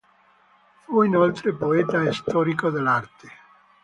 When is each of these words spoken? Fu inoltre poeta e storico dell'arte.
Fu 0.81 1.03
inoltre 1.03 1.53
poeta 1.53 2.01
e 2.01 2.11
storico 2.11 2.71
dell'arte. 2.71 3.31